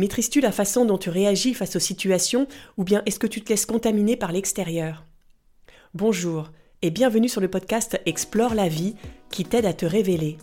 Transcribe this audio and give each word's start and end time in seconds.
Maîtrises-tu 0.00 0.40
la 0.40 0.50
façon 0.50 0.86
dont 0.86 0.96
tu 0.96 1.10
réagis 1.10 1.52
face 1.52 1.76
aux 1.76 1.78
situations 1.78 2.46
ou 2.78 2.84
bien 2.84 3.02
est-ce 3.04 3.18
que 3.18 3.26
tu 3.26 3.42
te 3.42 3.50
laisses 3.50 3.66
contaminer 3.66 4.16
par 4.16 4.32
l'extérieur? 4.32 5.04
Bonjour 5.92 6.52
et 6.80 6.90
bienvenue 6.90 7.28
sur 7.28 7.42
le 7.42 7.48
podcast 7.48 8.00
Explore 8.06 8.54
la 8.54 8.66
vie 8.66 8.94
qui 9.30 9.44
t'aide 9.44 9.66
à 9.66 9.74
te 9.74 9.84
révéler. 9.84 10.38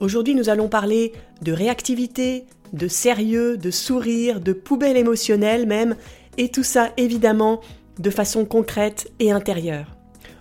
Aujourd'hui 0.00 0.34
nous 0.34 0.50
allons 0.50 0.68
parler 0.68 1.12
de 1.40 1.50
réactivité, 1.52 2.44
de 2.74 2.86
sérieux, 2.86 3.56
de 3.56 3.70
sourire, 3.70 4.38
de 4.38 4.52
poubelle 4.52 4.98
émotionnelle 4.98 5.66
même, 5.66 5.96
et 6.36 6.50
tout 6.50 6.62
ça 6.62 6.92
évidemment 6.98 7.62
de 7.98 8.10
façon 8.10 8.44
concrète 8.44 9.10
et 9.18 9.32
intérieure. 9.32 9.96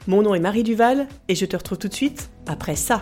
Mon 0.05 0.21
nom 0.21 0.35
est 0.35 0.41
Marie 0.41 0.63
Duval 0.63 1.07
et 1.29 1.35
je 1.35 1.45
te 1.45 1.55
retrouve 1.55 1.77
tout 1.77 1.87
de 1.87 1.93
suite 1.93 2.29
après 2.45 2.75
ça. 2.75 2.99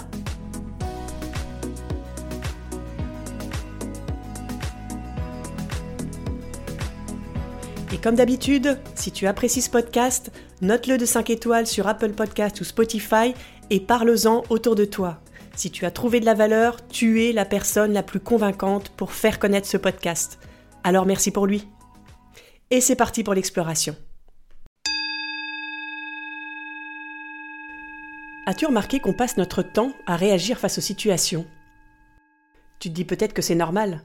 Et 7.94 7.98
comme 7.98 8.16
d'habitude, 8.16 8.80
si 8.96 9.12
tu 9.12 9.28
apprécies 9.28 9.62
ce 9.62 9.70
podcast, 9.70 10.32
note-le 10.62 10.98
de 10.98 11.06
5 11.06 11.30
étoiles 11.30 11.68
sur 11.68 11.88
Apple 11.88 12.14
Podcast 12.14 12.62
ou 12.62 12.64
Spotify 12.64 13.34
et 13.70 13.82
parle-en 13.82 14.44
autour 14.50 14.76
de 14.76 14.86
toi. 14.86 15.20
Si 15.58 15.72
tu 15.72 15.86
as 15.86 15.92
trouvé 15.92 16.22
de 16.22 16.26
la 16.26 16.34
valeur, 16.34 16.88
tu 16.88 17.26
es 17.26 17.34
la 17.34 17.44
personne 17.44 17.92
la 17.92 18.02
plus 18.02 18.22
convaincante 18.22 18.90
pour 18.92 19.12
faire 19.12 19.40
connaître 19.40 19.68
ce 19.68 19.76
podcast. 19.76 20.40
Alors 20.86 21.06
merci 21.06 21.32
pour 21.32 21.46
lui. 21.46 21.68
Et 22.70 22.80
c'est 22.80 22.96
parti 22.96 23.24
pour 23.24 23.34
l'exploration. 23.34 23.98
As-tu 28.46 28.66
remarqué 28.66 29.02
qu'on 29.02 29.14
passe 29.14 29.36
notre 29.36 29.62
temps 29.62 29.92
à 30.08 30.16
réagir 30.16 30.58
face 30.58 30.78
aux 30.78 30.82
situations? 30.82 31.46
Tu 32.80 32.90
te 32.90 32.94
dis 32.96 33.06
peut-être 33.06 33.34
que 33.34 33.42
c'est 33.42 33.54
normal, 33.54 34.02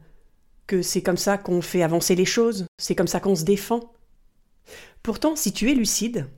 que 0.67 0.83
c'est 0.83 1.03
comme 1.03 1.17
ça 1.17 1.39
qu'on 1.39 1.63
fait 1.63 1.83
avancer 1.83 2.15
les 2.15 2.25
choses, 2.25 2.67
c'est 2.79 2.95
comme 2.95 3.07
ça 3.07 3.21
qu'on 3.21 3.37
se 3.37 3.45
défend. 3.45 3.93
Pourtant, 5.03 5.37
si 5.37 5.53
tu 5.53 5.71
es 5.71 5.75
lucide, 5.75 6.29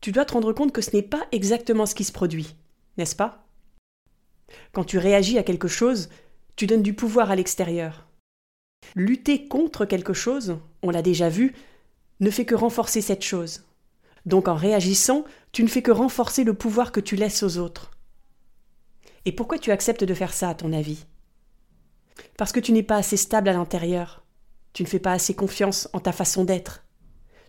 tu 0.00 0.12
dois 0.12 0.24
te 0.24 0.34
rendre 0.34 0.52
compte 0.52 0.72
que 0.72 0.82
ce 0.82 0.94
n'est 0.94 1.02
pas 1.02 1.26
exactement 1.32 1.86
ce 1.86 1.94
qui 1.94 2.04
se 2.04 2.12
produit, 2.12 2.56
n'est-ce 2.98 3.16
pas? 3.16 3.46
Quand 4.72 4.84
tu 4.84 4.98
réagis 4.98 5.38
à 5.38 5.42
quelque 5.42 5.68
chose, 5.68 6.10
tu 6.56 6.66
donnes 6.66 6.82
du 6.82 6.92
pouvoir 6.92 7.30
à 7.30 7.36
l'extérieur. 7.36 8.06
Lutter 8.94 9.46
contre 9.48 9.84
quelque 9.86 10.12
chose, 10.12 10.58
on 10.82 10.90
l'a 10.90 11.02
déjà 11.02 11.28
vu, 11.28 11.54
ne 12.20 12.30
fait 12.30 12.44
que 12.44 12.54
renforcer 12.54 13.00
cette 13.00 13.24
chose. 13.24 13.64
Donc 14.26 14.48
en 14.48 14.54
réagissant, 14.54 15.24
tu 15.52 15.62
ne 15.62 15.68
fais 15.68 15.82
que 15.82 15.90
renforcer 15.90 16.44
le 16.44 16.54
pouvoir 16.54 16.92
que 16.92 17.00
tu 17.00 17.16
laisses 17.16 17.42
aux 17.42 17.58
autres. 17.58 17.90
Et 19.24 19.32
pourquoi 19.32 19.58
tu 19.58 19.70
acceptes 19.70 20.04
de 20.04 20.14
faire 20.14 20.34
ça, 20.34 20.50
à 20.50 20.54
ton 20.54 20.72
avis? 20.72 21.06
Parce 22.36 22.52
que 22.52 22.60
tu 22.60 22.72
n'es 22.72 22.82
pas 22.82 22.96
assez 22.96 23.16
stable 23.16 23.48
à 23.48 23.52
l'intérieur. 23.52 24.24
Tu 24.72 24.82
ne 24.82 24.88
fais 24.88 24.98
pas 24.98 25.12
assez 25.12 25.34
confiance 25.34 25.88
en 25.92 26.00
ta 26.00 26.12
façon 26.12 26.44
d'être. 26.44 26.84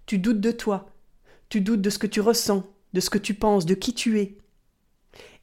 Tu 0.05 0.17
doutes 0.19 0.41
de 0.41 0.51
toi. 0.51 0.87
Tu 1.49 1.61
doutes 1.61 1.81
de 1.81 1.89
ce 1.89 1.99
que 1.99 2.07
tu 2.07 2.21
ressens, 2.21 2.63
de 2.93 2.99
ce 2.99 3.09
que 3.09 3.17
tu 3.17 3.33
penses, 3.33 3.65
de 3.65 3.75
qui 3.75 3.93
tu 3.93 4.19
es. 4.19 4.37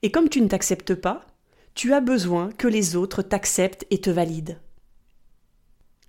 Et 0.02 0.10
comme 0.10 0.28
tu 0.28 0.40
ne 0.40 0.48
t'acceptes 0.48 0.94
pas, 0.94 1.26
tu 1.74 1.92
as 1.94 2.00
besoin 2.00 2.50
que 2.52 2.68
les 2.68 2.96
autres 2.96 3.22
t'acceptent 3.22 3.86
et 3.90 4.00
te 4.00 4.10
valident. 4.10 4.58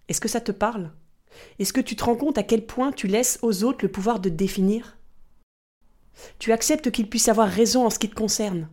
Est-ce 0.07 0.21
que 0.21 0.27
ça 0.27 0.41
te 0.41 0.51
parle? 0.51 0.91
Est-ce 1.59 1.73
que 1.73 1.81
tu 1.81 1.95
te 1.95 2.03
rends 2.03 2.15
compte 2.15 2.37
à 2.37 2.43
quel 2.43 2.65
point 2.65 2.91
tu 2.91 3.07
laisses 3.07 3.39
aux 3.41 3.63
autres 3.63 3.85
le 3.85 3.91
pouvoir 3.91 4.19
de 4.19 4.29
te 4.29 4.35
définir? 4.35 4.97
Tu 6.39 6.51
acceptes 6.51 6.91
qu'ils 6.91 7.09
puissent 7.09 7.29
avoir 7.29 7.47
raison 7.47 7.85
en 7.85 7.89
ce 7.89 7.99
qui 7.99 8.09
te 8.09 8.15
concerne. 8.15 8.69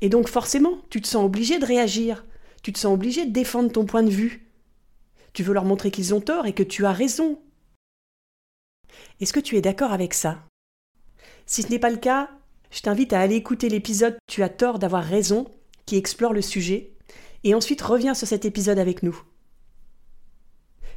Et 0.00 0.08
donc 0.08 0.28
forcément, 0.28 0.78
tu 0.90 1.00
te 1.00 1.06
sens 1.06 1.24
obligé 1.24 1.58
de 1.58 1.66
réagir, 1.66 2.24
tu 2.62 2.72
te 2.72 2.78
sens 2.78 2.92
obligé 2.92 3.26
de 3.26 3.32
défendre 3.32 3.72
ton 3.72 3.86
point 3.86 4.02
de 4.02 4.10
vue. 4.10 4.50
Tu 5.32 5.42
veux 5.42 5.54
leur 5.54 5.64
montrer 5.64 5.90
qu'ils 5.90 6.14
ont 6.14 6.20
tort 6.20 6.46
et 6.46 6.52
que 6.52 6.62
tu 6.62 6.86
as 6.86 6.92
raison. 6.92 7.40
Est-ce 9.20 9.32
que 9.32 9.40
tu 9.40 9.56
es 9.56 9.60
d'accord 9.60 9.92
avec 9.92 10.14
ça? 10.14 10.44
Si 11.46 11.62
ce 11.62 11.68
n'est 11.68 11.78
pas 11.78 11.90
le 11.90 11.96
cas, 11.96 12.30
je 12.70 12.82
t'invite 12.82 13.12
à 13.12 13.20
aller 13.20 13.36
écouter 13.36 13.68
l'épisode 13.68 14.16
Tu 14.26 14.42
as 14.42 14.48
tort 14.48 14.78
d'avoir 14.78 15.04
raison 15.04 15.46
qui 15.86 15.96
explore 15.96 16.32
le 16.32 16.42
sujet, 16.42 16.92
et 17.42 17.54
ensuite 17.54 17.82
reviens 17.82 18.14
sur 18.14 18.28
cet 18.28 18.44
épisode 18.44 18.78
avec 18.78 19.02
nous. 19.02 19.20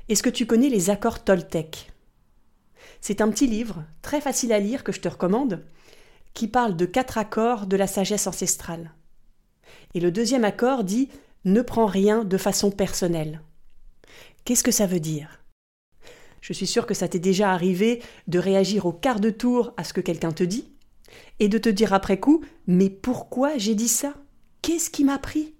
Est-ce 0.09 0.21
que 0.21 0.29
tu 0.29 0.45
connais 0.45 0.69
les 0.69 0.89
accords 0.89 1.23
Toltec? 1.23 1.91
C'est 3.01 3.21
un 3.21 3.29
petit 3.29 3.47
livre, 3.47 3.83
très 4.01 4.21
facile 4.21 4.53
à 4.53 4.59
lire, 4.59 4.83
que 4.83 4.91
je 4.91 4.99
te 4.99 5.07
recommande, 5.07 5.65
qui 6.33 6.47
parle 6.47 6.75
de 6.75 6.85
quatre 6.85 7.17
accords 7.17 7.65
de 7.65 7.77
la 7.77 7.87
sagesse 7.87 8.27
ancestrale. 8.27 8.93
Et 9.93 9.99
le 9.99 10.11
deuxième 10.11 10.43
accord 10.43 10.83
dit 10.83 11.09
ne 11.45 11.61
prends 11.61 11.85
rien 11.85 12.23
de 12.23 12.37
façon 12.37 12.71
personnelle. 12.71 13.41
Qu'est-ce 14.45 14.63
que 14.63 14.71
ça 14.71 14.87
veut 14.87 14.99
dire? 14.99 15.43
Je 16.41 16.53
suis 16.53 16.67
sûre 16.67 16.85
que 16.85 16.93
ça 16.93 17.07
t'est 17.07 17.19
déjà 17.19 17.51
arrivé 17.51 18.01
de 18.27 18.39
réagir 18.39 18.85
au 18.85 18.91
quart 18.91 19.19
de 19.19 19.29
tour 19.29 19.73
à 19.77 19.83
ce 19.83 19.93
que 19.93 20.01
quelqu'un 20.01 20.31
te 20.31 20.43
dit, 20.43 20.73
et 21.39 21.47
de 21.47 21.57
te 21.57 21.69
dire 21.69 21.93
après 21.93 22.19
coup 22.19 22.43
Mais 22.67 22.89
pourquoi 22.89 23.57
j'ai 23.57 23.75
dit 23.75 23.87
ça? 23.87 24.13
Qu'est-ce 24.61 24.89
qui 24.89 25.03
m'a 25.03 25.19
pris? 25.19 25.53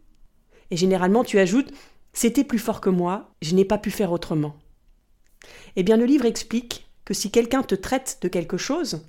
Et 0.71 0.77
généralement 0.77 1.23
tu 1.23 1.39
ajoutes 1.39 1.71
C'était 2.11 2.43
plus 2.43 2.59
fort 2.59 2.81
que 2.81 2.89
moi, 2.89 3.33
je 3.41 3.55
n'ai 3.55 3.65
pas 3.65 3.77
pu 3.77 3.91
faire 3.91 4.11
autrement. 4.11 4.55
Eh 5.75 5.83
bien 5.83 5.97
le 5.97 6.05
livre 6.05 6.25
explique 6.25 6.89
que 7.05 7.13
si 7.13 7.31
quelqu'un 7.31 7.63
te 7.63 7.75
traite 7.75 8.19
de 8.21 8.27
quelque 8.27 8.57
chose, 8.57 9.05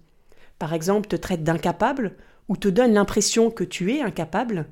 par 0.59 0.75
exemple 0.75 1.09
te 1.09 1.17
traite 1.17 1.45
d'incapable, 1.45 2.17
ou 2.49 2.57
te 2.57 2.69
donne 2.69 2.93
l'impression 2.93 3.51
que 3.51 3.65
tu 3.65 3.95
es 3.95 4.03
incapable, 4.03 4.67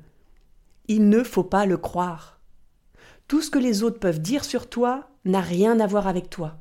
il 0.87 1.09
ne 1.09 1.23
faut 1.23 1.43
pas 1.43 1.65
le 1.65 1.77
croire. 1.77 2.39
Tout 3.27 3.41
ce 3.41 3.49
que 3.49 3.59
les 3.59 3.83
autres 3.83 3.99
peuvent 3.99 4.19
dire 4.19 4.43
sur 4.43 4.69
toi 4.69 5.09
n'a 5.25 5.41
rien 5.41 5.79
à 5.79 5.87
voir 5.87 6.07
avec 6.07 6.29
toi. 6.29 6.59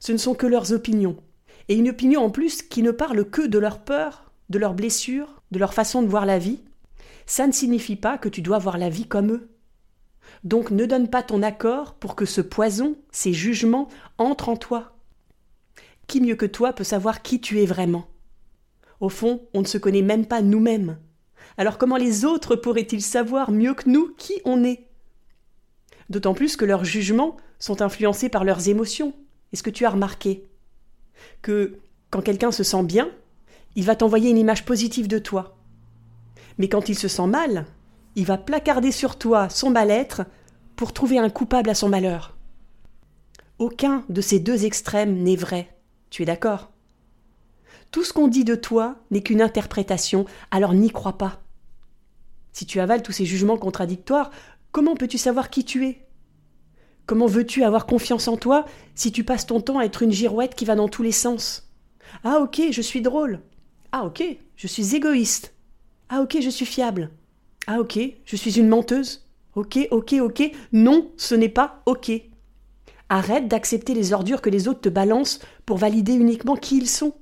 Ce 0.00 0.12
ne 0.12 0.18
sont 0.18 0.34
que 0.34 0.46
leurs 0.46 0.72
opinions. 0.72 1.16
Et 1.68 1.74
une 1.74 1.88
opinion 1.88 2.22
en 2.22 2.30
plus 2.30 2.62
qui 2.62 2.82
ne 2.82 2.90
parle 2.90 3.28
que 3.28 3.46
de 3.46 3.58
leur 3.58 3.80
peur, 3.80 4.30
de 4.48 4.58
leurs 4.58 4.74
blessures, 4.74 5.42
de 5.50 5.58
leur 5.58 5.74
façon 5.74 6.02
de 6.02 6.08
voir 6.08 6.26
la 6.26 6.38
vie. 6.38 6.60
Ça 7.26 7.46
ne 7.46 7.52
signifie 7.52 7.96
pas 7.96 8.18
que 8.18 8.28
tu 8.28 8.42
dois 8.42 8.58
voir 8.58 8.78
la 8.78 8.88
vie 8.88 9.06
comme 9.06 9.32
eux. 9.32 9.48
Donc 10.44 10.70
ne 10.70 10.86
donne 10.86 11.08
pas 11.08 11.22
ton 11.22 11.42
accord 11.42 11.94
pour 11.94 12.14
que 12.14 12.24
ce 12.24 12.40
poison, 12.40 12.96
ces 13.10 13.32
jugements, 13.32 13.88
entrent 14.18 14.50
en 14.50 14.56
toi. 14.56 14.96
Qui 16.06 16.20
mieux 16.20 16.36
que 16.36 16.46
toi 16.46 16.72
peut 16.72 16.84
savoir 16.84 17.22
qui 17.22 17.40
tu 17.40 17.60
es 17.60 17.66
vraiment? 17.66 18.06
Au 19.00 19.08
fond, 19.08 19.42
on 19.54 19.60
ne 19.60 19.66
se 19.66 19.78
connaît 19.78 20.02
même 20.02 20.26
pas 20.26 20.42
nous-mêmes. 20.42 20.98
Alors 21.58 21.76
comment 21.76 21.96
les 21.96 22.24
autres 22.24 22.54
pourraient-ils 22.54 23.02
savoir 23.02 23.50
mieux 23.50 23.74
que 23.74 23.90
nous 23.90 24.14
qui 24.16 24.40
on 24.44 24.62
est? 24.62 24.86
D'autant 26.08 26.32
plus 26.32 26.56
que 26.56 26.64
leurs 26.64 26.84
jugements 26.84 27.36
sont 27.58 27.82
influencés 27.82 28.28
par 28.28 28.44
leurs 28.44 28.68
émotions. 28.68 29.12
Est-ce 29.52 29.64
que 29.64 29.70
tu 29.70 29.84
as 29.84 29.90
remarqué 29.90 30.48
que 31.42 31.80
quand 32.10 32.22
quelqu'un 32.22 32.52
se 32.52 32.62
sent 32.62 32.84
bien, 32.84 33.10
il 33.74 33.84
va 33.84 33.96
t'envoyer 33.96 34.30
une 34.30 34.38
image 34.38 34.64
positive 34.64 35.08
de 35.08 35.18
toi? 35.18 35.58
Mais 36.58 36.68
quand 36.68 36.88
il 36.88 36.96
se 36.96 37.08
sent 37.08 37.26
mal, 37.26 37.66
il 38.14 38.24
va 38.24 38.38
placarder 38.38 38.92
sur 38.92 39.18
toi 39.18 39.48
son 39.48 39.70
mal-être 39.70 40.22
pour 40.76 40.92
trouver 40.92 41.18
un 41.18 41.28
coupable 41.28 41.70
à 41.70 41.74
son 41.74 41.88
malheur. 41.88 42.36
Aucun 43.58 44.04
de 44.08 44.20
ces 44.20 44.38
deux 44.38 44.64
extrêmes 44.64 45.24
n'est 45.24 45.34
vrai. 45.34 45.76
Tu 46.10 46.22
es 46.22 46.26
d'accord? 46.26 46.70
Tout 47.90 48.04
ce 48.04 48.12
qu'on 48.12 48.28
dit 48.28 48.44
de 48.44 48.54
toi 48.54 48.94
n'est 49.10 49.22
qu'une 49.22 49.42
interprétation, 49.42 50.24
alors 50.52 50.72
n'y 50.72 50.90
crois 50.90 51.18
pas. 51.18 51.42
Si 52.52 52.66
tu 52.66 52.80
avales 52.80 53.02
tous 53.02 53.12
ces 53.12 53.24
jugements 53.24 53.56
contradictoires, 53.56 54.30
comment 54.72 54.94
peux-tu 54.94 55.18
savoir 55.18 55.50
qui 55.50 55.64
tu 55.64 55.86
es? 55.86 56.06
Comment 57.06 57.26
veux-tu 57.26 57.64
avoir 57.64 57.86
confiance 57.86 58.28
en 58.28 58.36
toi 58.36 58.66
si 58.94 59.12
tu 59.12 59.24
passes 59.24 59.46
ton 59.46 59.60
temps 59.60 59.78
à 59.78 59.84
être 59.84 60.02
une 60.02 60.12
girouette 60.12 60.54
qui 60.54 60.64
va 60.64 60.74
dans 60.74 60.88
tous 60.88 61.02
les 61.02 61.12
sens? 61.12 61.70
Ah 62.24 62.40
ok, 62.40 62.60
je 62.70 62.82
suis 62.82 63.00
drôle. 63.00 63.40
Ah 63.92 64.04
ok, 64.04 64.22
je 64.56 64.66
suis 64.66 64.94
égoïste. 64.94 65.54
Ah 66.10 66.20
ok, 66.20 66.38
je 66.40 66.50
suis 66.50 66.66
fiable. 66.66 67.10
Ah 67.66 67.80
ok, 67.80 67.98
je 68.24 68.36
suis 68.36 68.58
une 68.58 68.68
menteuse. 68.68 69.26
Ok, 69.54 69.78
ok, 69.90 70.14
ok. 70.20 70.50
Non, 70.72 71.10
ce 71.16 71.34
n'est 71.34 71.48
pas 71.48 71.82
ok. 71.86 72.10
Arrête 73.08 73.48
d'accepter 73.48 73.94
les 73.94 74.12
ordures 74.12 74.42
que 74.42 74.50
les 74.50 74.68
autres 74.68 74.82
te 74.82 74.88
balancent 74.88 75.40
pour 75.64 75.78
valider 75.78 76.12
uniquement 76.12 76.56
qui 76.56 76.76
ils 76.76 76.88
sont. 76.88 77.14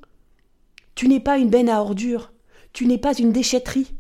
Tu 0.97 1.09
n'es 1.09 1.21
pas 1.21 1.39
une 1.39 1.51
benne 1.51 1.69
à 1.69 1.81
ordures. 1.81 2.33
Tu 2.73 2.87
n'es 2.87 2.99
pas 2.99 3.17
une 3.17 3.33
déchetterie. 3.33 3.95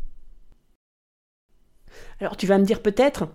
Alors 2.21 2.37
tu 2.37 2.47
vas 2.47 2.59
me 2.59 2.65
dire 2.65 2.83
peut-être, 2.83 3.29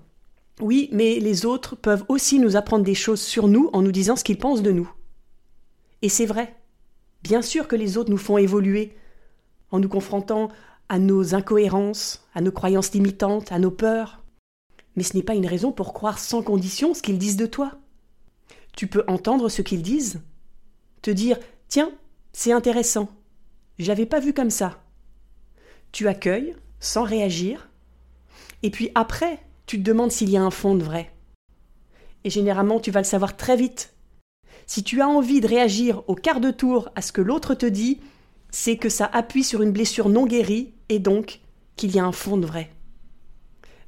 oui, 0.60 0.90
mais 0.92 1.20
les 1.20 1.46
autres 1.46 1.76
peuvent 1.76 2.06
aussi 2.08 2.40
nous 2.40 2.56
apprendre 2.56 2.84
des 2.84 2.96
choses 2.96 3.22
sur 3.22 3.48
nous 3.48 3.70
en 3.74 3.82
nous 3.82 3.92
disant 3.92 4.16
ce 4.16 4.24
qu'ils 4.24 4.38
pensent 4.38 4.62
de 4.62 4.72
nous. 4.72 4.92
Et 6.02 6.10
c'est 6.10 6.26
vrai. 6.26 6.56
Bien 7.24 7.42
sûr 7.42 7.68
que 7.68 7.76
les 7.76 7.98
autres 7.98 8.10
nous 8.10 8.18
font 8.18 8.38
évoluer 8.38 8.96
en 9.70 9.80
nous 9.80 9.90
confrontant 9.90 10.50
à 10.90 11.00
nos 11.00 11.36
incohérences, 11.36 12.28
à 12.34 12.42
nos 12.42 12.52
croyances 12.52 12.94
limitantes, 12.94 13.52
à 13.52 13.60
nos 13.60 13.72
peurs. 13.72 14.24
Mais 14.96 15.04
ce 15.04 15.16
n'est 15.16 15.24
pas 15.24 15.36
une 15.36 15.46
raison 15.46 15.72
pour 15.72 15.94
croire 15.94 16.20
sans 16.20 16.44
condition 16.44 16.94
ce 16.94 17.02
qu'ils 17.02 17.18
disent 17.18 17.38
de 17.38 17.46
toi. 17.46 17.80
Tu 18.76 18.88
peux 18.88 19.04
entendre 19.08 19.50
ce 19.50 19.62
qu'ils 19.62 19.82
disent, 19.82 20.22
te 21.02 21.12
dire 21.12 21.38
Tiens, 21.68 21.92
c'est 22.34 22.52
intéressant, 22.52 23.10
j'avais 23.80 24.06
pas 24.06 24.20
vu 24.20 24.34
comme 24.34 24.50
ça. 24.50 24.84
Tu 25.92 26.08
accueilles, 26.08 26.56
sans 26.80 27.04
réagir, 27.04 27.71
et 28.64 28.70
puis 28.70 28.92
après, 28.96 29.40
tu 29.66 29.78
te 29.78 29.84
demandes 29.84 30.12
s'il 30.12 30.30
y 30.30 30.38
a 30.38 30.44
un 30.44 30.52
fond 30.52 30.76
de 30.76 30.84
vrai. 30.84 31.12
Et 32.24 32.30
généralement, 32.30 32.80
tu 32.80 32.92
vas 32.92 33.00
le 33.00 33.06
savoir 33.06 33.36
très 33.38 33.56
vite. 33.56 33.94
Si 34.68 34.84
tu 34.84 35.02
as 35.02 35.08
envie 35.08 35.42
de 35.42 35.48
réagir 35.48 36.04
au 36.08 36.16
quart 36.16 36.40
de 36.40 36.52
tour 36.52 36.90
à 36.96 37.02
ce 37.02 37.12
que 37.12 37.22
l'autre 37.22 37.56
te 37.56 37.66
dit, 37.66 38.00
c'est 38.52 38.78
que 38.78 38.90
ça 38.90 39.10
appuie 39.12 39.44
sur 39.44 39.62
une 39.62 39.72
blessure 39.72 40.10
non 40.10 40.26
guérie 40.26 40.74
et 40.90 41.00
donc 41.00 41.40
qu'il 41.76 41.96
y 41.96 42.00
a 42.00 42.06
un 42.06 42.12
fond 42.12 42.38
de 42.38 42.46
vrai. 42.46 42.70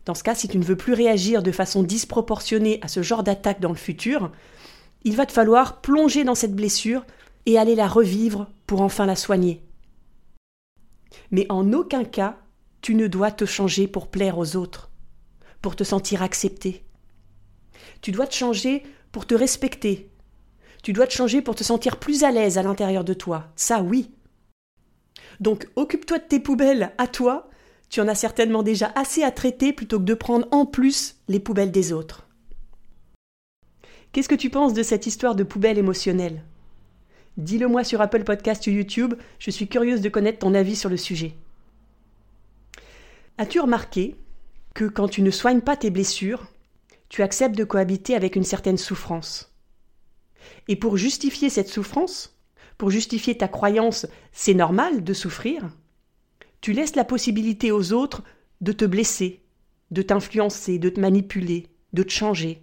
Dans 0.06 0.16
ce 0.16 0.24
cas, 0.24 0.36
si 0.36 0.48
tu 0.48 0.58
ne 0.58 0.64
veux 0.64 0.75
plus 0.75 0.94
réagir 0.94 1.44
de 1.44 1.52
façon 1.52 1.84
disproportionnée 1.84 2.80
à 2.81 2.88
ce 2.88 3.04
genre 3.04 3.24
d'attaque 3.24 3.62
dans 3.62 3.70
le 3.70 3.75
futur, 3.75 4.31
il 5.04 5.16
va 5.16 5.25
te 5.25 5.31
falloir 5.31 5.81
plonger 5.81 6.24
dans 6.24 6.36
cette 6.36 6.56
blessure 6.56 7.06
et 7.46 7.58
aller 7.58 7.75
la 7.75 7.88
revivre 7.88 8.48
pour 8.68 8.81
enfin 8.81 9.06
la 9.06 9.16
soigner. 9.16 9.62
Mais 11.31 11.46
en 11.50 11.72
aucun 11.74 12.04
cas, 12.04 12.38
tu 12.83 12.94
ne 12.94 13.07
dois 13.07 13.31
te 13.31 13.45
changer 13.45 13.88
pour 13.88 14.09
plaire 14.09 14.38
aux 14.38 14.56
autres, 14.56 14.91
pour 15.62 15.75
te 15.75 15.83
sentir 15.83 16.21
accepté. 16.21 16.83
Tu 18.01 18.12
dois 18.12 18.27
te 18.27 18.35
changer 18.35 18.83
pour 19.12 19.25
te 19.25 19.33
respecter. 19.33 20.12
Tu 20.83 20.91
dois 20.91 21.07
te 21.07 21.13
changer 21.13 21.41
pour 21.41 21.56
te 21.56 21.63
sentir 21.63 21.97
plus 21.97 22.25
à 22.25 22.31
l'aise 22.31 22.57
à 22.57 22.62
l'intérieur 22.62 23.06
de 23.06 23.13
toi. 23.13 23.47
Ça, 23.56 23.81
oui. 23.81 24.12
Donc, 25.39 25.69
occupe-toi 25.77 26.19
de 26.19 26.25
tes 26.25 26.41
poubelles 26.41 26.94
à 26.97 27.07
toi 27.07 27.50
tu 27.89 28.01
en 28.01 28.07
as 28.07 28.15
certainement 28.15 28.63
déjà 28.63 28.91
assez 28.95 29.21
à 29.21 29.29
traiter 29.29 29.71
plutôt 29.71 30.00
que 30.00 30.06
de 30.06 30.15
prendre 30.15 30.47
en 30.50 30.65
plus 30.65 31.18
les 31.27 31.39
poubelles 31.39 31.69
des 31.69 31.94
autres. 31.94 32.27
Qu'est-ce 34.12 34.27
que 34.27 34.33
tu 34.33 34.50
penses 34.50 34.74
de 34.74 34.81
cette 34.81 35.06
histoire 35.06 35.36
de 35.36 35.44
poubelle 35.44 35.77
émotionnelle? 35.77 36.44
Dis-le 37.38 37.68
moi 37.68 37.83
sur 37.83 38.01
Apple 38.01 38.24
Podcast 38.24 38.65
ou 38.65 38.71
YouTube, 38.71 39.13
je 39.38 39.51
suis 39.51 39.68
curieuse 39.68 40.01
de 40.01 40.09
connaître 40.09 40.39
ton 40.39 40.56
avis 40.56 40.75
sur 40.75 40.89
le 40.89 40.97
sujet. 40.97 41.36
As-tu 43.39 43.59
remarqué 43.59 44.15
que 44.75 44.85
quand 44.85 45.07
tu 45.07 45.24
ne 45.24 45.31
soignes 45.31 45.62
pas 45.62 45.75
tes 45.75 45.89
blessures, 45.89 46.45
tu 47.09 47.24
acceptes 47.24 47.57
de 47.57 47.63
cohabiter 47.63 48.15
avec 48.15 48.35
une 48.35 48.44
certaine 48.44 48.77
souffrance? 48.77 49.51
Et 50.68 50.75
pour 50.75 50.97
justifier 50.97 51.50
cette 51.50 51.68
souffrance, 51.68 52.38
pour 52.77 52.91
justifier 52.91 53.35
ta 53.35 53.47
croyance 53.47 54.06
c'est 54.31 54.53
normal 54.53 55.03
de 55.03 55.13
souffrir, 55.13 55.71
tu 56.62 56.74
laisses 56.74 56.95
la 56.95 57.06
possibilité 57.06 57.71
aux 57.71 57.91
autres 57.91 58.24
de 58.62 58.71
te 58.71 58.85
blesser, 58.85 59.41
de 59.89 60.03
t'influencer, 60.03 60.77
de 60.77 60.89
te 60.89 61.00
manipuler, 61.00 61.68
de 61.94 62.03
te 62.03 62.12
changer. 62.12 62.62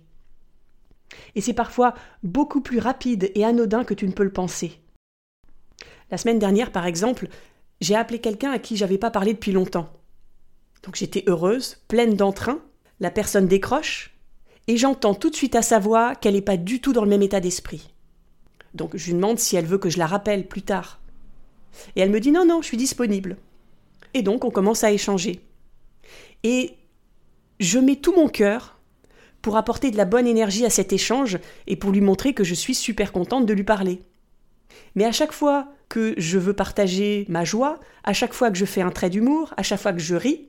Et 1.35 1.41
c'est 1.41 1.53
parfois 1.53 1.95
beaucoup 2.23 2.61
plus 2.61 2.79
rapide 2.79 3.33
et 3.35 3.45
anodin 3.45 3.83
que 3.83 3.95
tu 3.95 4.07
ne 4.07 4.13
peux 4.13 4.23
le 4.23 4.33
penser. 4.33 4.81
La 6.13 6.17
semaine 6.17 6.39
dernière, 6.39 6.71
par 6.71 6.87
exemple, 6.87 7.29
j'ai 7.81 7.97
appelé 7.97 8.21
quelqu'un 8.21 8.53
à 8.53 8.61
qui 8.61 8.77
j'avais 8.77 8.99
pas 8.99 9.11
parlé 9.11 9.33
depuis 9.33 9.53
longtemps. 9.53 10.00
Donc 10.83 10.97
j'étais 10.97 11.25
heureuse, 11.27 11.79
pleine 11.89 12.15
d'entrain, 12.15 12.61
la 13.01 13.11
personne 13.11 13.47
décroche, 13.47 14.15
et 14.67 14.77
j'entends 14.77 15.15
tout 15.15 15.31
de 15.31 15.37
suite 15.37 15.57
à 15.57 15.63
sa 15.63 15.79
voix 15.79 16.15
qu'elle 16.15 16.35
n'est 16.35 16.43
pas 16.43 16.57
du 16.57 16.81
tout 16.81 16.93
dans 16.93 17.05
le 17.05 17.11
même 17.11 17.23
état 17.23 17.41
d'esprit. 17.41 17.93
Donc 18.75 18.97
je 18.97 19.07
lui 19.07 19.15
demande 19.15 19.39
si 19.39 19.57
elle 19.57 19.67
veut 19.67 19.79
que 19.79 19.91
je 19.91 19.99
la 19.99 20.07
rappelle 20.07 20.47
plus 20.47 20.63
tard. 20.63 21.01
Et 21.97 22.01
elle 22.01 22.11
me 22.11 22.21
dit 22.21 22.31
non, 22.31 22.45
non, 22.45 22.63
je 22.63 22.67
suis 22.67 22.77
disponible. 22.77 23.37
Et 24.15 24.23
donc 24.23 24.45
on 24.45 24.51
commence 24.51 24.85
à 24.85 24.93
échanger. 24.93 25.41
Et 26.43 26.77
je 27.59 27.79
mets 27.79 27.97
tout 27.97 28.15
mon 28.15 28.29
cœur 28.29 28.79
pour 29.43 29.57
apporter 29.57 29.91
de 29.91 29.97
la 29.97 30.05
bonne 30.05 30.27
énergie 30.27 30.67
à 30.67 30.71
cet 30.71 30.93
échange 30.93 31.39
et 31.67 31.77
pour 31.77 31.93
lui 31.93 32.01
montrer 32.01 32.35
que 32.35 32.45
je 32.45 32.55
suis 32.55 32.75
super 32.75 33.13
contente 33.13 33.47
de 33.47 33.53
lui 33.53 33.65
parler. 33.65 34.01
Mais 34.95 35.05
à 35.05 35.13
chaque 35.13 35.33
fois 35.33 35.69
que 35.89 36.15
je 36.17 36.39
veux 36.39 36.53
partager 36.53 37.27
ma 37.29 37.45
joie, 37.45 37.81
à 38.05 38.13
chaque 38.13 38.35
fois 38.35 38.51
que 38.51 38.59
je 38.59 38.65
fais 38.65 38.83
un 38.83 38.91
trait 38.91 39.11
d'humour, 39.11 39.53
à 39.57 39.63
chaque 39.63 39.81
fois 39.81 39.93
que 39.93 39.99
je 39.99 40.15
ris, 40.15 40.49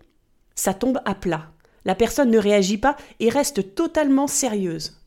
ça 0.56 0.74
tombe 0.74 1.00
à 1.06 1.16
plat. 1.16 1.52
La 1.86 1.96
personne 1.96 2.30
ne 2.30 2.38
réagit 2.38 2.78
pas 2.78 2.96
et 3.20 3.30
reste 3.30 3.76
totalement 3.76 4.28
sérieuse. 4.28 5.02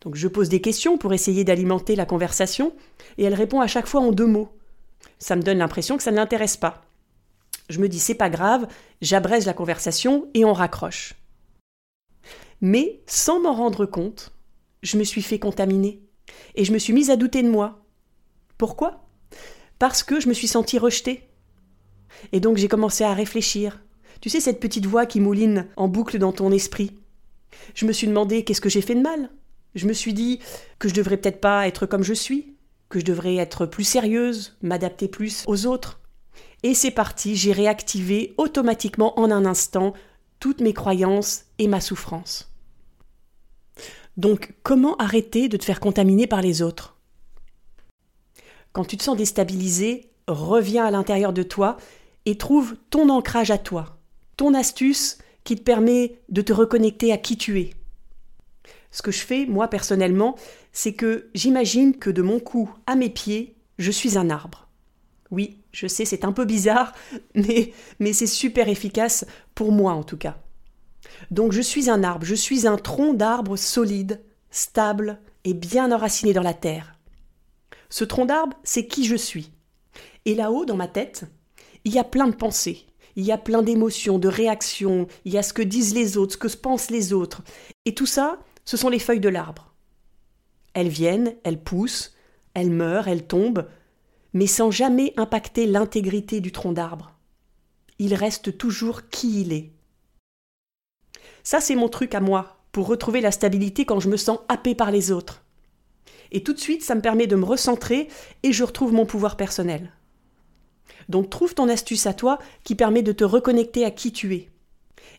Donc 0.00 0.16
je 0.16 0.28
pose 0.28 0.48
des 0.48 0.60
questions 0.60 0.98
pour 0.98 1.12
essayer 1.12 1.44
d'alimenter 1.44 1.94
la 1.94 2.06
conversation 2.06 2.74
et 3.18 3.24
elle 3.24 3.34
répond 3.34 3.60
à 3.60 3.66
chaque 3.66 3.86
fois 3.86 4.00
en 4.00 4.12
deux 4.12 4.26
mots. 4.26 4.56
Ça 5.18 5.36
me 5.36 5.42
donne 5.42 5.58
l'impression 5.58 5.96
que 5.96 6.02
ça 6.02 6.10
ne 6.10 6.16
l'intéresse 6.16 6.56
pas. 6.56 6.82
Je 7.68 7.78
me 7.78 7.88
dis 7.88 8.00
c'est 8.00 8.14
pas 8.14 8.30
grave, 8.30 8.66
j'abrège 9.00 9.46
la 9.46 9.54
conversation 9.54 10.28
et 10.34 10.44
on 10.44 10.52
raccroche. 10.52 11.14
Mais 12.60 13.00
sans 13.06 13.40
m'en 13.40 13.54
rendre 13.54 13.86
compte, 13.86 14.32
je 14.82 14.96
me 14.96 15.04
suis 15.04 15.22
fait 15.22 15.38
contaminer 15.38 16.00
et 16.54 16.64
je 16.64 16.72
me 16.72 16.78
suis 16.78 16.92
mise 16.92 17.10
à 17.10 17.16
douter 17.16 17.42
de 17.42 17.50
moi. 17.50 17.84
Pourquoi? 18.58 19.04
Parce 19.78 20.02
que 20.02 20.20
je 20.20 20.28
me 20.28 20.34
suis 20.34 20.48
sentie 20.48 20.78
rejetée. 20.78 21.28
Et 22.32 22.40
donc 22.40 22.56
j'ai 22.56 22.68
commencé 22.68 23.04
à 23.04 23.14
réfléchir. 23.14 23.82
Tu 24.22 24.30
sais 24.30 24.38
cette 24.38 24.60
petite 24.60 24.86
voix 24.86 25.04
qui 25.04 25.18
mouline 25.18 25.66
en 25.76 25.88
boucle 25.88 26.16
dans 26.16 26.30
ton 26.30 26.52
esprit. 26.52 26.96
Je 27.74 27.86
me 27.86 27.92
suis 27.92 28.06
demandé 28.06 28.44
qu'est-ce 28.44 28.60
que 28.60 28.68
j'ai 28.68 28.80
fait 28.80 28.94
de 28.94 29.00
mal? 29.00 29.30
Je 29.74 29.88
me 29.88 29.92
suis 29.92 30.14
dit 30.14 30.38
que 30.78 30.88
je 30.88 30.94
devrais 30.94 31.16
peut-être 31.16 31.40
pas 31.40 31.66
être 31.66 31.86
comme 31.86 32.04
je 32.04 32.14
suis, 32.14 32.54
que 32.88 33.00
je 33.00 33.04
devrais 33.04 33.34
être 33.34 33.66
plus 33.66 33.82
sérieuse, 33.82 34.56
m'adapter 34.62 35.08
plus 35.08 35.42
aux 35.48 35.66
autres. 35.66 35.98
Et 36.62 36.72
c'est 36.74 36.92
parti, 36.92 37.34
j'ai 37.34 37.50
réactivé 37.50 38.32
automatiquement 38.38 39.18
en 39.18 39.32
un 39.32 39.44
instant 39.44 39.92
toutes 40.38 40.60
mes 40.60 40.72
croyances 40.72 41.46
et 41.58 41.66
ma 41.66 41.80
souffrance. 41.80 42.54
Donc, 44.16 44.54
comment 44.62 44.96
arrêter 44.98 45.48
de 45.48 45.56
te 45.56 45.64
faire 45.64 45.80
contaminer 45.80 46.28
par 46.28 46.42
les 46.42 46.62
autres? 46.62 46.96
Quand 48.72 48.84
tu 48.84 48.96
te 48.96 49.02
sens 49.02 49.16
déstabilisé, 49.16 50.12
reviens 50.28 50.84
à 50.84 50.92
l'intérieur 50.92 51.32
de 51.32 51.42
toi 51.42 51.76
et 52.24 52.38
trouve 52.38 52.76
ton 52.88 53.08
ancrage 53.08 53.50
à 53.50 53.58
toi, 53.58 53.98
astuce 54.54 55.18
qui 55.44 55.56
te 55.56 55.62
permet 55.62 56.20
de 56.28 56.42
te 56.42 56.52
reconnecter 56.52 57.12
à 57.12 57.18
qui 57.18 57.36
tu 57.36 57.60
es. 57.60 57.70
Ce 58.90 59.02
que 59.02 59.10
je 59.10 59.20
fais, 59.20 59.46
moi 59.46 59.68
personnellement, 59.68 60.36
c'est 60.72 60.92
que 60.92 61.30
j'imagine 61.34 61.96
que 61.96 62.10
de 62.10 62.22
mon 62.22 62.40
cou 62.40 62.70
à 62.86 62.94
mes 62.94 63.10
pieds, 63.10 63.56
je 63.78 63.90
suis 63.90 64.18
un 64.18 64.30
arbre. 64.30 64.68
Oui, 65.30 65.58
je 65.72 65.86
sais, 65.86 66.04
c'est 66.04 66.24
un 66.24 66.32
peu 66.32 66.44
bizarre, 66.44 66.92
mais 67.34 68.12
c'est 68.12 68.26
super 68.26 68.68
efficace 68.68 69.24
pour 69.54 69.72
moi 69.72 69.92
en 69.92 70.02
tout 70.02 70.18
cas. 70.18 70.36
Donc 71.30 71.52
je 71.52 71.62
suis 71.62 71.90
un 71.90 72.04
arbre, 72.04 72.26
je 72.26 72.34
suis 72.34 72.66
un 72.66 72.76
tronc 72.76 73.14
d'arbre 73.14 73.56
solide, 73.56 74.20
stable 74.50 75.18
et 75.44 75.54
bien 75.54 75.90
enraciné 75.90 76.32
dans 76.32 76.42
la 76.42 76.54
terre. 76.54 76.94
Ce 77.88 78.04
tronc 78.04 78.26
d'arbre, 78.26 78.56
c'est 78.62 78.86
qui 78.86 79.04
je 79.04 79.16
suis. 79.16 79.50
Et 80.24 80.34
là-haut, 80.34 80.64
dans 80.64 80.76
ma 80.76 80.88
tête, 80.88 81.24
il 81.84 81.92
y 81.92 81.98
a 81.98 82.04
plein 82.04 82.26
de 82.26 82.34
pensées, 82.34 82.86
il 83.16 83.24
y 83.24 83.32
a 83.32 83.38
plein 83.38 83.62
d'émotions, 83.62 84.18
de 84.18 84.28
réactions, 84.28 85.06
il 85.24 85.32
y 85.32 85.38
a 85.38 85.42
ce 85.42 85.52
que 85.52 85.62
disent 85.62 85.94
les 85.94 86.16
autres, 86.16 86.32
ce 86.32 86.38
que 86.38 86.56
pensent 86.56 86.90
les 86.90 87.12
autres. 87.12 87.42
Et 87.84 87.94
tout 87.94 88.06
ça, 88.06 88.38
ce 88.64 88.76
sont 88.76 88.88
les 88.88 88.98
feuilles 88.98 89.20
de 89.20 89.28
l'arbre. 89.28 89.72
Elles 90.74 90.88
viennent, 90.88 91.34
elles 91.44 91.62
poussent, 91.62 92.14
elles 92.54 92.70
meurent, 92.70 93.08
elles 93.08 93.26
tombent, 93.26 93.66
mais 94.32 94.46
sans 94.46 94.70
jamais 94.70 95.12
impacter 95.16 95.66
l'intégrité 95.66 96.40
du 96.40 96.52
tronc 96.52 96.72
d'arbre. 96.72 97.12
Il 97.98 98.14
reste 98.14 98.56
toujours 98.56 99.08
qui 99.08 99.42
il 99.42 99.52
est. 99.52 99.70
Ça, 101.42 101.60
c'est 101.60 101.74
mon 101.74 101.88
truc 101.88 102.14
à 102.14 102.20
moi, 102.20 102.58
pour 102.72 102.86
retrouver 102.86 103.20
la 103.20 103.32
stabilité 103.32 103.84
quand 103.84 104.00
je 104.00 104.08
me 104.08 104.16
sens 104.16 104.38
happé 104.48 104.74
par 104.74 104.90
les 104.90 105.12
autres. 105.12 105.44
Et 106.30 106.42
tout 106.42 106.54
de 106.54 106.58
suite, 106.58 106.82
ça 106.82 106.94
me 106.94 107.02
permet 107.02 107.26
de 107.26 107.36
me 107.36 107.44
recentrer 107.44 108.08
et 108.42 108.52
je 108.52 108.64
retrouve 108.64 108.94
mon 108.94 109.04
pouvoir 109.04 109.36
personnel. 109.36 109.92
Donc 111.08 111.30
trouve 111.30 111.54
ton 111.54 111.68
astuce 111.68 112.06
à 112.06 112.14
toi 112.14 112.38
qui 112.64 112.74
permet 112.74 113.02
de 113.02 113.12
te 113.12 113.24
reconnecter 113.24 113.84
à 113.84 113.90
qui 113.90 114.12
tu 114.12 114.34
es. 114.34 114.48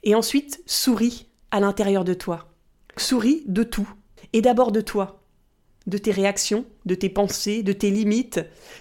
Et 0.04 0.16
ensuite, 0.16 0.62
souris 0.66 1.28
à 1.52 1.60
l'intérieur 1.60 2.04
de 2.04 2.14
toi. 2.14 2.54
Souris 2.98 3.44
de 3.48 3.64
tout. 3.64 3.90
Et 4.34 4.42
d'abord 4.42 4.72
de 4.72 4.82
toi 4.82 5.24
de 5.88 5.98
tes 5.98 6.12
réactions, 6.12 6.66
de 6.86 6.96
tes 6.96 7.10
pensées, 7.10 7.64
de 7.64 7.74
tes 7.74 7.92
limites. 7.92 8.40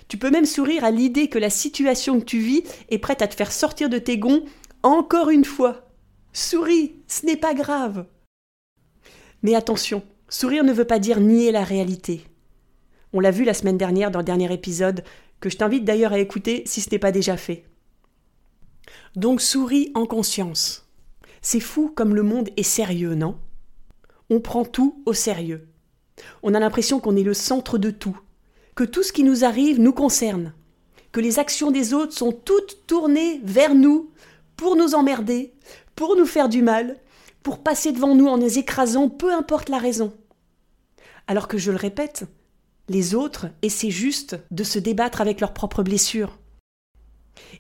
Tu 0.09 0.19
peux 0.19 0.31
même 0.31 0.47
sourire 0.47 0.85
à 0.85 0.91
l'idée 0.91 1.29
que 1.29 1.39
la 1.39 1.51
situation 1.51 2.21
que 2.21 2.25
tu 2.25 2.39
vis 2.39 2.63
est 2.91 2.99
prête 2.99 3.23
à 3.23 3.29
te 3.29 3.35
faire 3.35 3.53
sortir 3.53 3.89
de 3.89 3.99
tes 3.99 4.19
gonds 4.19 4.45
encore 4.83 5.31
une 5.31 5.45
fois. 5.45 5.89
Souris, 6.33 6.95
ce 7.07 7.27
n'est 7.27 7.37
pas 7.37 7.55
grave. 7.55 8.07
Mais 9.43 9.55
attention, 9.55 10.03
sourire 10.29 10.65
ne 10.65 10.73
veut 10.73 10.85
pas 10.85 10.99
dire 10.99 11.21
nier 11.21 11.53
la 11.53 11.65
réalité. 11.65 12.25
On 13.13 13.21
l'a 13.21 13.31
vu 13.31 13.45
la 13.45 13.55
semaine 13.55 13.77
dernière 13.77 14.11
dans 14.11 14.21
le 14.21 14.25
dernier 14.25 14.53
épisode, 14.53 15.05
que 15.43 15.51
je 15.51 15.57
t'invite 15.57 15.85
d'ailleurs 15.85 16.13
à 16.13 16.21
écouter 16.21 16.63
si 16.67 16.81
ce 16.81 16.89
n'est 16.91 17.01
pas 17.01 17.11
déjà 17.11 17.37
fait. 17.37 17.65
Donc 19.17 19.43
souris 19.43 19.91
en 19.95 20.07
conscience. 20.07 20.89
C'est 21.43 21.61
fou 21.61 21.93
comme 21.95 22.15
le 22.15 22.23
monde 22.23 22.49
est 22.57 22.63
sérieux, 22.63 23.17
non? 23.17 23.37
On 24.31 24.41
prend 24.41 24.65
tout 24.65 25.03
au 25.05 25.13
sérieux. 25.13 25.69
On 26.45 26.55
a 26.55 26.61
l'impression 26.61 27.01
qu'on 27.01 27.17
est 27.17 27.25
le 27.25 27.35
centre 27.35 27.77
de 27.77 27.91
tout, 27.91 28.17
que 28.77 28.85
tout 28.85 29.03
ce 29.03 29.13
qui 29.13 29.25
nous 29.25 29.45
arrive 29.45 29.81
nous 29.81 29.93
concerne, 29.93 30.55
que 31.11 31.21
les 31.21 31.41
actions 31.41 31.73
des 31.73 31.93
autres 31.93 32.13
sont 32.13 32.31
toutes 32.31 32.87
tournées 32.87 33.41
vers 33.43 33.75
nous 33.75 34.13
pour 34.57 34.77
nous 34.77 34.95
emmerder, 34.95 35.55
pour 35.97 36.15
nous 36.15 36.27
faire 36.27 36.49
du 36.49 36.63
mal, 36.63 37.01
pour 37.43 37.65
passer 37.65 37.91
devant 37.91 38.15
nous 38.15 38.29
en 38.29 38.37
les 38.37 38.61
écrasant, 38.61 39.09
peu 39.09 39.35
importe 39.35 39.71
la 39.71 39.79
raison. 39.79 40.13
Alors 41.27 41.49
que 41.49 41.59
je 41.59 41.73
le 41.73 41.79
répète, 41.79 42.27
les 42.89 43.15
autres 43.15 43.49
essaient 43.63 43.91
juste 43.91 44.39
de 44.51 44.65
se 44.65 44.79
débattre 44.79 45.21
avec 45.21 45.41
leurs 45.41 45.55
propres 45.55 45.83
blessures. 45.83 46.39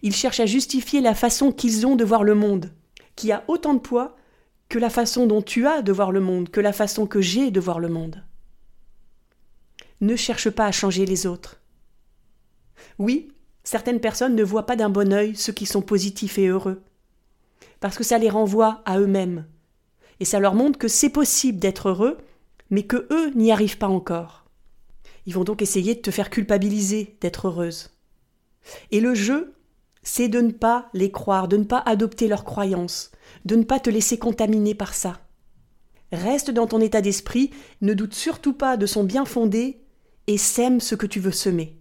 Ils 0.02 0.14
cherchent 0.14 0.40
à 0.40 0.46
justifier 0.46 1.00
la 1.00 1.14
façon 1.14 1.52
qu'ils 1.52 1.86
ont 1.86 1.96
de 1.96 2.04
voir 2.04 2.24
le 2.24 2.34
monde, 2.34 2.72
qui 3.16 3.32
a 3.32 3.44
autant 3.48 3.74
de 3.74 3.78
poids 3.80 4.16
que 4.68 4.78
la 4.78 4.90
façon 4.90 5.26
dont 5.26 5.42
tu 5.42 5.66
as 5.66 5.82
de 5.82 5.92
voir 5.92 6.12
le 6.12 6.20
monde, 6.20 6.48
que 6.48 6.60
la 6.60 6.72
façon 6.72 7.06
que 7.06 7.20
j'ai 7.20 7.50
de 7.50 7.60
voir 7.60 7.78
le 7.78 7.88
monde. 7.88 8.24
Ne 10.00 10.16
cherche 10.16 10.50
pas 10.50 10.66
à 10.66 10.72
changer 10.72 11.06
les 11.06 11.26
autres. 11.26 11.60
Oui, 12.98 13.28
certaines 13.64 14.00
personnes 14.00 14.34
ne 14.34 14.42
voient 14.42 14.66
pas 14.66 14.76
d'un 14.76 14.90
bon 14.90 15.12
œil 15.12 15.36
ceux 15.36 15.52
qui 15.52 15.66
sont 15.66 15.82
positifs 15.82 16.38
et 16.38 16.48
heureux, 16.48 16.82
parce 17.80 17.96
que 17.96 18.04
ça 18.04 18.18
les 18.18 18.30
renvoie 18.30 18.82
à 18.84 18.98
eux-mêmes, 18.98 19.46
et 20.20 20.24
ça 20.24 20.40
leur 20.40 20.54
montre 20.54 20.78
que 20.78 20.88
c'est 20.88 21.10
possible 21.10 21.58
d'être 21.58 21.90
heureux, 21.90 22.18
mais 22.70 22.84
que 22.84 23.06
eux 23.10 23.30
n'y 23.34 23.52
arrivent 23.52 23.78
pas 23.78 23.88
encore. 23.88 24.41
Ils 25.26 25.34
vont 25.34 25.44
donc 25.44 25.62
essayer 25.62 25.94
de 25.94 26.00
te 26.00 26.10
faire 26.10 26.30
culpabiliser 26.30 27.16
d'être 27.20 27.48
heureuse. 27.48 27.90
Et 28.90 29.00
le 29.00 29.14
jeu, 29.14 29.54
c'est 30.02 30.28
de 30.28 30.40
ne 30.40 30.50
pas 30.50 30.88
les 30.94 31.10
croire, 31.10 31.48
de 31.48 31.56
ne 31.56 31.64
pas 31.64 31.82
adopter 31.84 32.28
leurs 32.28 32.44
croyances, 32.44 33.12
de 33.44 33.56
ne 33.56 33.64
pas 33.64 33.80
te 33.80 33.90
laisser 33.90 34.18
contaminer 34.18 34.74
par 34.74 34.94
ça. 34.94 35.20
Reste 36.12 36.50
dans 36.50 36.66
ton 36.66 36.80
état 36.80 37.00
d'esprit, 37.00 37.50
ne 37.80 37.94
doute 37.94 38.14
surtout 38.14 38.52
pas 38.52 38.76
de 38.76 38.86
son 38.86 39.04
bien 39.04 39.24
fondé 39.24 39.80
et 40.26 40.38
sème 40.38 40.80
ce 40.80 40.94
que 40.94 41.06
tu 41.06 41.20
veux 41.20 41.32
semer. 41.32 41.78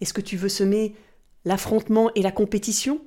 Est-ce 0.00 0.12
que 0.12 0.20
tu 0.20 0.36
veux 0.36 0.48
semer 0.48 0.96
l'affrontement 1.44 2.10
et 2.14 2.22
la 2.22 2.32
compétition? 2.32 3.00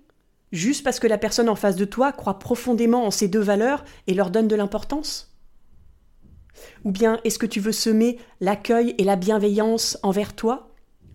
Juste 0.53 0.83
parce 0.83 0.99
que 0.99 1.07
la 1.07 1.17
personne 1.17 1.49
en 1.49 1.55
face 1.55 1.75
de 1.75 1.83
toi 1.83 2.13
croit 2.13 2.39
profondément 2.39 3.05
en 3.05 3.11
ces 3.11 3.27
deux 3.27 3.41
valeurs 3.41 3.83
et 4.07 4.13
leur 4.13 4.31
donne 4.31 4.47
de 4.47 4.55
l'importance? 4.55 5.26
Ou 6.83 6.91
bien 6.91 7.19
est-ce 7.23 7.39
que 7.39 7.45
tu 7.45 7.59
veux 7.59 7.71
semer 7.71 8.17
l'accueil 8.39 8.95
et 8.97 9.03
la 9.03 9.15
bienveillance 9.15 9.97
envers 10.03 10.35
toi 10.35 10.69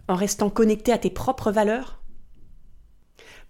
en 0.09 0.15
restant 0.15 0.51
connecté 0.51 0.93
à 0.93 0.99
tes 0.99 1.11
propres 1.11 1.51
valeurs? 1.51 2.03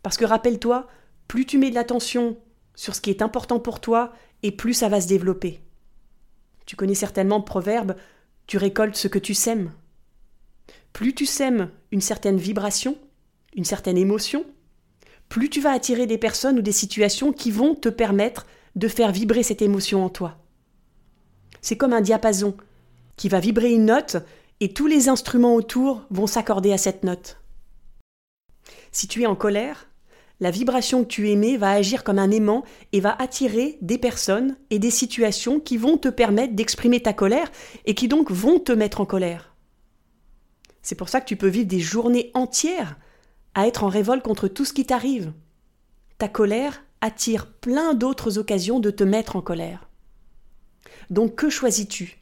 Parce 0.02 0.16
que 0.16 0.24
rappelle-toi, 0.24 0.86
plus 1.28 1.46
tu 1.46 1.58
mets 1.58 1.70
de 1.70 1.74
l'attention 1.74 2.36
sur 2.74 2.94
ce 2.94 3.00
qui 3.00 3.10
est 3.10 3.22
important 3.22 3.60
pour 3.60 3.80
toi, 3.80 4.12
et 4.42 4.50
plus 4.50 4.74
ça 4.74 4.88
va 4.88 5.00
se 5.00 5.08
développer. 5.08 5.60
Tu 6.66 6.74
connais 6.76 6.94
certainement 6.94 7.38
le 7.38 7.44
proverbe 7.44 7.94
tu 8.46 8.58
récoltes 8.58 8.96
ce 8.96 9.08
que 9.08 9.18
tu 9.18 9.34
sèmes. 9.34 9.72
Plus 10.92 11.14
tu 11.14 11.26
sèmes 11.26 11.70
une 11.90 12.00
certaine 12.00 12.36
vibration, 12.36 12.98
une 13.56 13.64
certaine 13.64 13.96
émotion, 13.96 14.44
plus 15.28 15.48
tu 15.48 15.60
vas 15.60 15.70
attirer 15.70 16.06
des 16.06 16.18
personnes 16.18 16.58
ou 16.58 16.62
des 16.62 16.72
situations 16.72 17.32
qui 17.32 17.50
vont 17.50 17.74
te 17.74 17.88
permettre 17.88 18.46
de 18.76 18.88
faire 18.88 19.12
vibrer 19.12 19.42
cette 19.42 19.62
émotion 19.62 20.04
en 20.04 20.10
toi. 20.10 20.41
C'est 21.62 21.76
comme 21.76 21.92
un 21.92 22.00
diapason 22.00 22.56
qui 23.16 23.28
va 23.28 23.40
vibrer 23.40 23.72
une 23.72 23.86
note 23.86 24.16
et 24.60 24.72
tous 24.72 24.86
les 24.86 25.08
instruments 25.08 25.54
autour 25.54 26.02
vont 26.10 26.26
s'accorder 26.26 26.72
à 26.72 26.78
cette 26.78 27.04
note. 27.04 27.38
Si 28.90 29.08
tu 29.08 29.22
es 29.22 29.26
en 29.26 29.36
colère, 29.36 29.88
la 30.40 30.50
vibration 30.50 31.04
que 31.04 31.08
tu 31.08 31.30
émets 31.30 31.56
va 31.56 31.70
agir 31.70 32.02
comme 32.02 32.18
un 32.18 32.32
aimant 32.32 32.64
et 32.92 32.98
va 32.98 33.14
attirer 33.16 33.78
des 33.80 33.96
personnes 33.96 34.56
et 34.70 34.80
des 34.80 34.90
situations 34.90 35.60
qui 35.60 35.76
vont 35.76 35.98
te 35.98 36.08
permettre 36.08 36.54
d'exprimer 36.54 37.00
ta 37.00 37.12
colère 37.12 37.50
et 37.86 37.94
qui 37.94 38.08
donc 38.08 38.32
vont 38.32 38.58
te 38.58 38.72
mettre 38.72 39.00
en 39.00 39.06
colère. 39.06 39.54
C'est 40.82 40.96
pour 40.96 41.08
ça 41.08 41.20
que 41.20 41.26
tu 41.26 41.36
peux 41.36 41.48
vivre 41.48 41.68
des 41.68 41.78
journées 41.78 42.32
entières 42.34 42.98
à 43.54 43.68
être 43.68 43.84
en 43.84 43.88
révolte 43.88 44.24
contre 44.24 44.48
tout 44.48 44.64
ce 44.64 44.72
qui 44.72 44.84
t'arrive. 44.84 45.32
Ta 46.18 46.26
colère 46.26 46.82
attire 47.00 47.46
plein 47.46 47.94
d'autres 47.94 48.38
occasions 48.38 48.80
de 48.80 48.90
te 48.90 49.04
mettre 49.04 49.36
en 49.36 49.42
colère. 49.42 49.88
Donc 51.12 51.34
que 51.34 51.50
choisis-tu? 51.50 52.18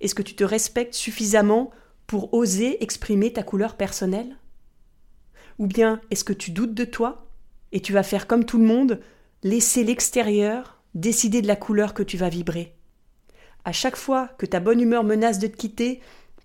Est-ce 0.00 0.14
que 0.14 0.22
tu 0.22 0.36
te 0.36 0.44
respectes 0.44 0.94
suffisamment 0.94 1.72
pour 2.06 2.32
oser 2.32 2.80
exprimer 2.80 3.32
ta 3.32 3.42
couleur 3.42 3.76
personnelle? 3.76 4.36
Ou 5.58 5.66
bien 5.66 6.00
est-ce 6.12 6.22
que 6.22 6.32
tu 6.32 6.52
doutes 6.52 6.74
de 6.74 6.84
toi 6.84 7.26
et 7.72 7.80
tu 7.80 7.92
vas 7.92 8.04
faire 8.04 8.28
comme 8.28 8.44
tout 8.44 8.58
le 8.58 8.66
monde, 8.66 9.00
laisser 9.42 9.82
l'extérieur 9.82 10.80
décider 10.94 11.42
de 11.42 11.48
la 11.48 11.56
couleur 11.56 11.92
que 11.92 12.04
tu 12.04 12.16
vas 12.16 12.28
vibrer? 12.28 12.76
À 13.64 13.72
chaque 13.72 13.96
fois 13.96 14.28
que 14.38 14.46
ta 14.46 14.60
bonne 14.60 14.80
humeur 14.80 15.02
menace 15.02 15.40
de 15.40 15.48
te 15.48 15.56
quitter, 15.56 16.00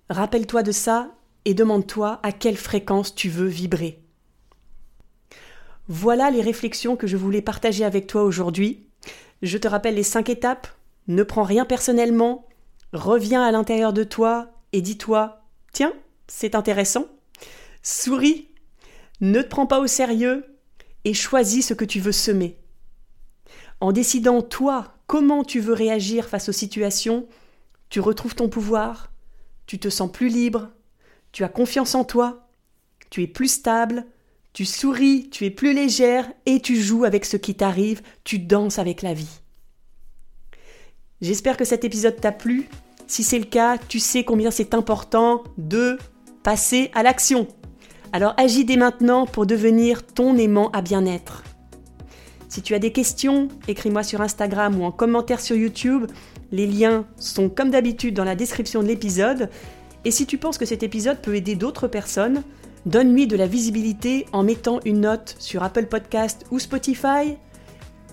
rappelle-toi 0.09 0.63
de 0.63 0.71
ça 0.71 1.13
et 1.45 1.53
demande-toi 1.53 2.19
à 2.23 2.31
quelle 2.31 2.57
fréquence 2.57 3.13
tu 3.13 3.29
veux 3.29 3.45
vibrer. 3.45 4.01
Voilà 5.87 6.31
les 6.31 6.41
réflexions 6.41 6.95
que 6.95 7.05
je 7.05 7.15
voulais 7.15 7.43
partager 7.43 7.85
avec 7.85 8.07
toi 8.07 8.23
aujourd'hui. 8.23 8.87
Je 9.43 9.59
te 9.59 9.67
rappelle 9.67 9.93
les 9.93 10.01
cinq 10.01 10.29
étapes. 10.29 10.67
Ne 11.09 11.23
prends 11.23 11.43
rien 11.43 11.65
personnellement. 11.65 12.45
Reviens 12.93 13.43
à 13.43 13.51
l'intérieur 13.51 13.93
de 13.93 14.03
toi 14.03 14.51
et 14.73 14.81
dis-toi 14.81 15.41
Tiens, 15.73 15.93
c'est 16.27 16.55
intéressant. 16.55 17.05
Souris. 17.81 18.47
Ne 19.19 19.41
te 19.41 19.47
prends 19.47 19.65
pas 19.65 19.79
au 19.79 19.87
sérieux 19.87 20.45
et 21.03 21.13
choisis 21.13 21.67
ce 21.67 21.73
que 21.73 21.83
tu 21.83 21.99
veux 21.99 22.11
semer. 22.11 22.57
En 23.81 23.91
décidant, 23.91 24.41
toi, 24.41 24.93
comment 25.07 25.43
tu 25.43 25.59
veux 25.59 25.73
réagir 25.73 26.29
face 26.29 26.47
aux 26.47 26.53
situations, 26.53 27.27
tu 27.89 27.99
retrouves 27.99 28.35
ton 28.35 28.47
pouvoir, 28.47 29.11
tu 29.65 29.79
te 29.79 29.89
sens 29.89 30.11
plus 30.11 30.29
libre, 30.29 30.69
tu 31.31 31.43
as 31.43 31.49
confiance 31.49 31.95
en 31.95 32.03
toi, 32.03 32.47
tu 33.09 33.23
es 33.23 33.27
plus 33.27 33.47
stable, 33.47 34.05
tu 34.53 34.63
souris, 34.63 35.29
tu 35.31 35.45
es 35.45 35.51
plus 35.51 35.73
légère 35.73 36.31
et 36.45 36.61
tu 36.61 36.75
joues 36.75 37.03
avec 37.03 37.25
ce 37.25 37.35
qui 37.35 37.55
t'arrive, 37.55 38.01
tu 38.23 38.39
danses 38.39 38.79
avec 38.79 39.01
la 39.01 39.13
vie. 39.13 39.41
J'espère 41.21 41.57
que 41.57 41.65
cet 41.65 41.83
épisode 41.83 42.19
t'a 42.19 42.31
plu. 42.31 42.69
Si 43.05 43.23
c'est 43.23 43.39
le 43.39 43.45
cas, 43.45 43.77
tu 43.77 43.99
sais 43.99 44.23
combien 44.23 44.51
c'est 44.51 44.73
important 44.73 45.43
de 45.57 45.97
passer 46.43 46.91
à 46.93 47.03
l'action. 47.03 47.47
Alors 48.13 48.33
agis 48.37 48.63
dès 48.63 48.77
maintenant 48.77 49.25
pour 49.25 49.45
devenir 49.45 50.05
ton 50.05 50.37
aimant 50.37 50.69
à 50.71 50.81
bien-être. 50.81 51.43
Si 52.47 52.61
tu 52.61 52.73
as 52.73 52.79
des 52.79 52.91
questions, 52.91 53.49
écris-moi 53.67 54.01
sur 54.03 54.21
Instagram 54.21 54.79
ou 54.79 54.85
en 54.85 54.91
commentaire 54.91 55.41
sur 55.41 55.57
YouTube. 55.57 56.05
Les 56.51 56.65
liens 56.65 57.05
sont 57.17 57.49
comme 57.49 57.69
d'habitude 57.69 58.15
dans 58.15 58.23
la 58.23 58.35
description 58.35 58.81
de 58.81 58.87
l'épisode. 58.87 59.49
Et 60.05 60.11
si 60.11 60.25
tu 60.25 60.37
penses 60.37 60.57
que 60.57 60.65
cet 60.65 60.83
épisode 60.83 61.21
peut 61.21 61.35
aider 61.35 61.55
d'autres 61.55 61.89
personnes, 61.89 62.43
donne-lui 62.85 63.27
de 63.27 63.35
la 63.35 63.45
visibilité 63.45 64.25
en 64.31 64.43
mettant 64.43 64.79
une 64.85 65.01
note 65.01 65.35
sur 65.37 65.63
Apple 65.63 65.87
Podcast 65.87 66.45
ou 66.49 66.59
Spotify, 66.59 67.37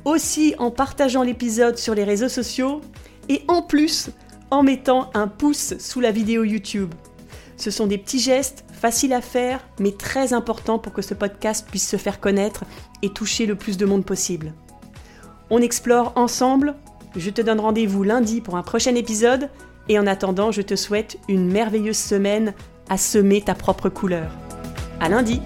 aussi 0.07 0.55
en 0.59 0.71
partageant 0.71 1.23
l'épisode 1.23 1.77
sur 1.77 1.95
les 1.95 2.05
réseaux 2.05 2.31
sociaux 2.31 2.81
et 3.29 3.43
en 3.49 3.61
plus 3.61 4.11
en 4.51 4.63
mettant 4.63 5.11
un 5.13 5.29
pouce 5.29 5.75
sous 5.79 6.01
la 6.01 6.13
vidéo 6.13 6.45
YouTube. 6.45 6.95
Ce 7.59 7.71
sont 7.71 7.87
des 7.87 7.99
petits 7.99 8.21
gestes 8.21 8.67
Facile 8.77 9.15
à 9.15 9.23
faire, 9.23 9.67
mais 9.81 9.93
très 9.93 10.35
important 10.35 10.79
pour 10.79 10.93
que 10.93 11.01
ce 11.01 11.15
podcast 11.15 11.67
puisse 11.69 11.89
se 11.89 11.97
faire 11.97 12.21
connaître 12.21 12.65
et 13.01 13.09
toucher 13.09 13.47
le 13.47 13.55
plus 13.55 13.79
de 13.79 13.87
monde 13.87 14.05
possible. 14.05 14.53
On 15.49 15.63
explore 15.63 16.13
ensemble. 16.15 16.75
Je 17.17 17.31
te 17.31 17.41
donne 17.41 17.61
rendez-vous 17.61 18.03
lundi 18.03 18.43
pour 18.43 18.57
un 18.57 18.63
prochain 18.63 18.95
épisode. 18.95 19.49
Et 19.89 19.99
en 19.99 20.07
attendant, 20.07 20.53
je 20.53 20.63
te 20.63 20.77
souhaite 20.77 21.19
une 21.27 21.51
merveilleuse 21.51 21.97
semaine 21.97 22.53
à 22.91 22.99
semer 22.99 23.41
ta 23.41 23.55
propre 23.55 23.89
couleur. 23.89 24.31
À 25.01 25.09
lundi! 25.09 25.41